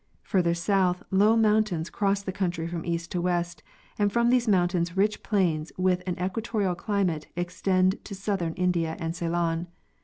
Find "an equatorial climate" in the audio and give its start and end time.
6.07-7.27